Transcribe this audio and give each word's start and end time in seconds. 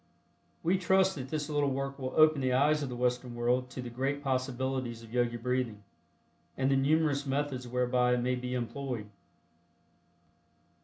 We 0.63 0.79
trust 0.79 1.13
that 1.13 1.29
this 1.29 1.47
little 1.47 1.69
work 1.69 1.99
will 1.99 2.15
open 2.15 2.41
the 2.41 2.53
eyes 2.53 2.81
of 2.81 2.89
the 2.89 2.95
Western 2.95 3.35
world 3.35 3.69
to 3.69 3.83
the 3.83 3.89
great 3.91 4.23
possibilities 4.23 5.03
of 5.03 5.13
Yogi 5.13 5.37
Breathing, 5.37 5.83
and 6.57 6.71
the 6.71 6.75
numerous 6.75 7.27
methods 7.27 7.67
whereby 7.67 8.15
it 8.15 8.21
may 8.21 8.33
be 8.33 8.55
employed. 8.55 9.05